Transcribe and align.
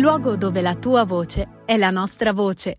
luogo 0.00 0.34
dove 0.34 0.62
la 0.62 0.74
tua 0.74 1.04
voce 1.04 1.62
è 1.66 1.76
la 1.76 1.90
nostra 1.90 2.32
voce. 2.32 2.78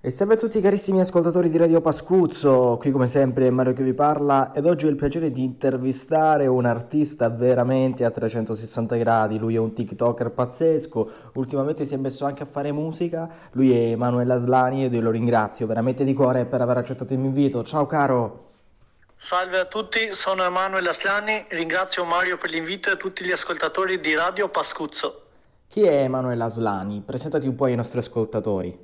E 0.00 0.10
salve 0.10 0.34
a 0.34 0.36
tutti 0.36 0.60
carissimi 0.60 1.00
ascoltatori 1.00 1.50
di 1.50 1.58
Radio 1.58 1.80
Pascuzzo, 1.80 2.78
qui 2.80 2.90
come 2.90 3.08
sempre 3.08 3.48
è 3.48 3.50
Mario 3.50 3.74
che 3.74 3.82
vi 3.82 3.92
parla 3.92 4.52
ed 4.54 4.64
oggi 4.64 4.86
ho 4.86 4.88
il 4.88 4.96
piacere 4.96 5.30
di 5.30 5.42
intervistare 5.42 6.46
un 6.46 6.64
artista 6.64 7.28
veramente 7.28 8.04
a 8.04 8.10
360 8.10 8.96
gradi, 8.96 9.38
lui 9.38 9.56
è 9.56 9.58
un 9.58 9.74
TikToker 9.74 10.30
pazzesco, 10.30 11.10
ultimamente 11.34 11.84
si 11.84 11.92
è 11.94 11.98
messo 11.98 12.24
anche 12.24 12.44
a 12.44 12.46
fare 12.46 12.72
musica, 12.72 13.28
lui 13.52 13.72
è 13.72 13.90
Emanuele 13.90 14.32
Aslani 14.32 14.84
ed 14.84 14.94
io 14.94 15.02
lo 15.02 15.10
ringrazio 15.10 15.66
veramente 15.66 16.04
di 16.04 16.14
cuore 16.14 16.46
per 16.46 16.62
aver 16.62 16.78
accettato 16.78 17.12
il 17.12 17.18
mio 17.18 17.28
invito, 17.28 17.62
ciao 17.62 17.84
caro! 17.84 18.48
Salve 19.16 19.58
a 19.58 19.66
tutti, 19.66 20.14
sono 20.14 20.44
Emanuele 20.44 20.88
Aslani, 20.88 21.44
ringrazio 21.48 22.04
Mario 22.04 22.38
per 22.38 22.48
l'invito 22.48 22.88
e 22.88 22.92
a 22.92 22.96
tutti 22.96 23.24
gli 23.24 23.32
ascoltatori 23.32 24.00
di 24.00 24.14
Radio 24.14 24.48
Pascuzzo. 24.48 25.24
Chi 25.70 25.84
è 25.86 26.02
Emanuele 26.02 26.42
Aslani? 26.42 27.00
Presentati 27.00 27.46
un 27.46 27.54
po' 27.54 27.66
ai 27.66 27.76
nostri 27.76 28.00
ascoltatori. 28.00 28.76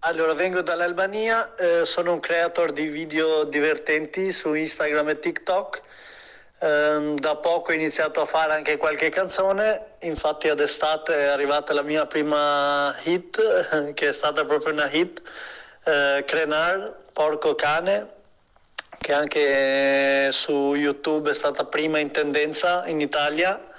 Allora, 0.00 0.34
vengo 0.34 0.60
dall'Albania, 0.60 1.54
eh, 1.54 1.84
sono 1.84 2.12
un 2.12 2.18
creator 2.18 2.72
di 2.72 2.88
video 2.88 3.44
divertenti 3.44 4.32
su 4.32 4.52
Instagram 4.52 5.10
e 5.10 5.20
TikTok. 5.20 5.82
Eh, 6.58 7.14
da 7.14 7.36
poco 7.36 7.70
ho 7.70 7.74
iniziato 7.74 8.20
a 8.20 8.24
fare 8.24 8.54
anche 8.54 8.78
qualche 8.78 9.10
canzone, 9.10 9.90
infatti 10.00 10.48
ad 10.48 10.58
estate 10.58 11.14
è 11.14 11.26
arrivata 11.26 11.72
la 11.72 11.82
mia 11.82 12.04
prima 12.06 12.92
hit, 13.04 13.92
che 13.94 14.08
è 14.08 14.12
stata 14.12 14.44
proprio 14.44 14.72
una 14.72 14.90
hit, 14.90 15.22
eh, 15.84 16.24
Crenar, 16.26 16.96
Porco 17.12 17.54
Cane, 17.54 18.08
che 18.98 19.12
anche 19.12 20.32
su 20.32 20.74
YouTube 20.74 21.30
è 21.30 21.34
stata 21.34 21.64
prima 21.64 22.00
in 22.00 22.10
tendenza 22.10 22.84
in 22.86 23.00
Italia 23.00 23.74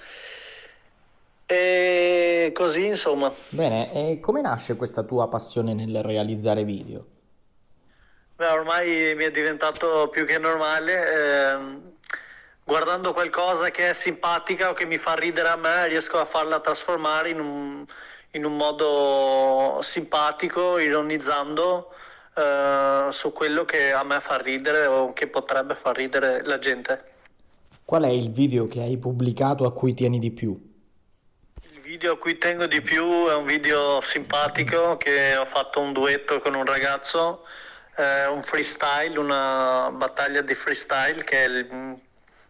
e 1.48 2.52
così 2.54 2.86
insomma. 2.86 3.34
Bene, 3.50 3.92
e 3.94 4.20
come 4.20 4.42
nasce 4.42 4.76
questa 4.76 5.04
tua 5.04 5.30
passione 5.30 5.74
nel 5.74 6.04
realizzare 6.04 6.64
video? 6.66 7.06
Beh, 8.36 8.50
ormai 8.50 9.16
mi 9.16 9.24
è 9.24 9.32
diventato 9.32 10.10
più 10.12 10.26
che 10.26 10.38
normale. 10.38 11.52
ehm, 11.52 11.92
guardando 12.64 13.14
qualcosa 13.14 13.72
che 13.72 13.90
è 13.90 13.94
simpatica 13.94 14.70
o 14.70 14.74
che 14.74 14.86
mi 14.86 14.98
fa 14.98 15.14
ridere 15.14 15.48
a 15.48 15.56
me, 15.56 15.88
riesco 15.88 16.20
a 16.20 16.26
farla 16.26 16.60
trasformare 16.60 17.30
in 17.30 17.40
un, 17.40 17.86
in 18.32 18.44
un 18.44 18.58
modo 18.58 19.80
simpatico, 19.82 20.78
ironizzando 20.78 21.94
eh, 22.36 23.08
su 23.10 23.32
quello 23.32 23.64
che 23.64 23.94
a 23.94 24.04
me 24.04 24.20
fa 24.20 24.38
ridere 24.38 24.86
o 24.86 25.14
che 25.14 25.28
potrebbe 25.28 25.76
far 25.76 25.96
ridere 25.96 26.44
la 26.44 26.60
gente. 26.60 27.04
Qual 27.86 28.04
è 28.04 28.10
il 28.10 28.32
video 28.32 28.68
che 28.68 28.82
hai 28.82 28.98
pubblicato 28.98 29.66
a 29.66 29.72
cui 29.72 29.94
tieni 29.94 30.20
di 30.20 30.32
più? 30.32 30.67
Il 31.98 32.04
video 32.04 32.14
a 32.14 32.20
cui 32.20 32.38
tengo 32.38 32.68
di 32.68 32.80
più 32.80 33.28
è 33.28 33.34
un 33.34 33.46
video 33.48 34.00
simpatico 34.02 34.98
che 34.98 35.36
ho 35.36 35.46
fatto 35.46 35.80
un 35.80 35.94
duetto 35.94 36.40
con 36.42 36.54
un 36.54 36.64
ragazzo, 36.64 37.44
eh, 37.96 38.28
un 38.28 38.44
freestyle, 38.44 39.18
una 39.18 39.90
battaglia 39.92 40.42
di 40.42 40.54
freestyle 40.54 41.24
che 41.24 41.44
è 41.44 41.48
il 41.48 41.98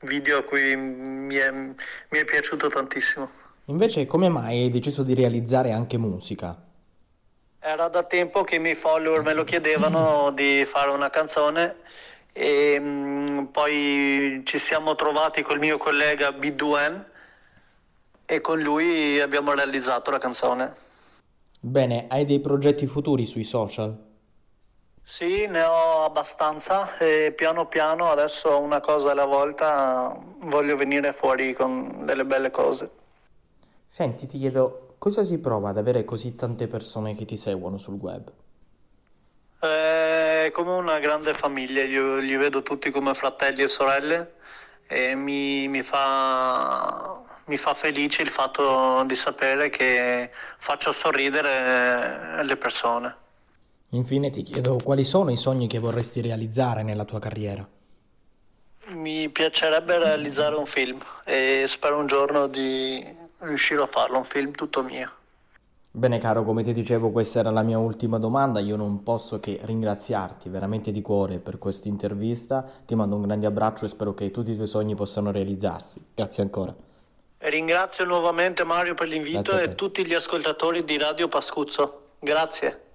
video 0.01 0.39
a 0.39 0.43
cui 0.43 0.75
mi 0.75 1.35
è, 1.35 1.49
mi 1.49 1.69
è 2.09 2.25
piaciuto 2.25 2.67
tantissimo. 2.67 3.29
Invece, 3.67 4.05
come 4.05 4.27
mai 4.27 4.63
hai 4.63 4.69
deciso 4.69 5.01
di 5.01 5.13
realizzare 5.13 5.71
anche 5.71 5.97
musica? 5.97 6.53
Era 7.57 7.87
da 7.87 8.03
tempo 8.03 8.43
che 8.43 8.55
i 8.55 8.59
miei 8.59 8.75
follower 8.75 9.21
me 9.21 9.33
lo 9.33 9.45
chiedevano 9.45 10.29
di 10.31 10.65
fare 10.69 10.89
una 10.89 11.09
canzone 11.09 11.77
e 12.33 12.77
mm, 12.77 13.43
poi 13.45 14.41
ci 14.43 14.57
siamo 14.57 14.95
trovati 14.95 15.41
col 15.41 15.59
mio 15.59 15.77
collega 15.77 16.31
B2N 16.31 17.15
e 18.29 18.41
con 18.41 18.59
lui 18.59 19.21
abbiamo 19.21 19.53
realizzato 19.53 20.11
la 20.11 20.17
canzone. 20.17 20.75
Bene, 21.61 22.07
hai 22.09 22.25
dei 22.25 22.41
progetti 22.41 22.85
futuri 22.85 23.25
sui 23.25 23.45
social? 23.45 24.05
Sì, 25.01 25.47
ne 25.47 25.63
ho 25.63 26.03
abbastanza 26.03 26.97
e 26.97 27.31
piano 27.33 27.67
piano, 27.67 28.11
adesso 28.11 28.59
una 28.59 28.81
cosa 28.81 29.11
alla 29.11 29.23
volta, 29.23 30.13
voglio 30.41 30.75
venire 30.75 31.13
fuori 31.13 31.53
con 31.53 32.03
delle 32.03 32.25
belle 32.25 32.51
cose. 32.51 32.91
Senti, 33.87 34.27
ti 34.27 34.37
chiedo, 34.37 34.95
cosa 34.97 35.23
si 35.23 35.39
prova 35.39 35.69
ad 35.69 35.77
avere 35.77 36.03
così 36.03 36.35
tante 36.35 36.67
persone 36.67 37.15
che 37.15 37.23
ti 37.23 37.37
seguono 37.37 37.77
sul 37.77 37.95
web? 37.95 38.29
È 39.59 40.51
come 40.53 40.71
una 40.71 40.99
grande 40.99 41.33
famiglia, 41.33 41.81
io 41.83 42.17
li 42.17 42.35
vedo 42.35 42.61
tutti 42.61 42.91
come 42.91 43.13
fratelli 43.13 43.63
e 43.63 43.67
sorelle 43.69 44.33
e 44.85 45.15
mi, 45.15 45.69
mi 45.69 45.81
fa, 45.83 47.21
mi 47.47 47.57
fa 47.57 47.73
felice 47.73 48.21
il 48.21 48.29
fatto 48.29 49.03
di 49.05 49.15
sapere 49.15 49.69
che 49.69 50.29
faccio 50.57 50.91
sorridere 50.91 52.43
le 52.43 52.57
persone. 52.57 53.15
Infine 53.91 54.29
ti 54.29 54.43
chiedo 54.43 54.77
quali 54.83 55.03
sono 55.03 55.31
i 55.31 55.37
sogni 55.37 55.67
che 55.67 55.79
vorresti 55.79 56.21
realizzare 56.21 56.83
nella 56.83 57.05
tua 57.05 57.19
carriera? 57.19 57.67
Mi 58.89 59.29
piacerebbe 59.29 59.97
realizzare 59.97 60.55
un 60.55 60.65
film 60.65 60.99
e 61.25 61.65
spero 61.67 61.97
un 61.97 62.05
giorno 62.05 62.47
di 62.47 63.03
riuscire 63.39 63.81
a 63.81 63.87
farlo, 63.87 64.17
un 64.17 64.25
film 64.25 64.51
tutto 64.51 64.83
mio. 64.83 65.11
Bene 65.89 66.19
caro, 66.19 66.43
come 66.43 66.63
ti 66.63 66.73
dicevo 66.73 67.11
questa 67.11 67.39
era 67.39 67.49
la 67.49 67.63
mia 67.63 67.79
ultima 67.79 68.19
domanda, 68.19 68.59
io 68.59 68.75
non 68.75 69.03
posso 69.03 69.39
che 69.39 69.59
ringraziarti 69.63 70.47
veramente 70.47 70.91
di 70.91 71.01
cuore 71.01 71.39
per 71.39 71.57
questa 71.57 71.87
intervista, 71.87 72.63
ti 72.85 72.93
mando 72.93 73.15
un 73.15 73.23
grande 73.23 73.47
abbraccio 73.47 73.85
e 73.85 73.87
spero 73.87 74.13
che 74.13 74.31
tutti 74.31 74.51
i 74.51 74.55
tuoi 74.55 74.67
sogni 74.67 74.95
possano 74.95 75.31
realizzarsi. 75.31 76.05
Grazie 76.13 76.43
ancora. 76.43 76.86
Ringrazio 77.39 78.03
nuovamente 78.05 78.63
Mario 78.63 78.95
per 78.95 79.07
l'invito 79.07 79.51
Grazie 79.51 79.71
e 79.71 79.75
tutti 79.75 80.05
gli 80.05 80.13
ascoltatori 80.13 80.83
di 80.83 80.97
Radio 80.97 81.27
Pascuzzo. 81.27 82.13
Grazie. 82.19 82.86